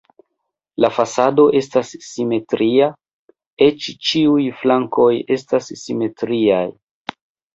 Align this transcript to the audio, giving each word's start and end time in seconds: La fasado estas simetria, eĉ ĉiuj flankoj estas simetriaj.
La 0.83 0.89
fasado 0.93 1.43
estas 1.59 1.89
simetria, 2.05 2.87
eĉ 3.65 3.89
ĉiuj 4.11 4.45
flankoj 4.61 5.11
estas 5.37 5.69
simetriaj. 5.83 6.65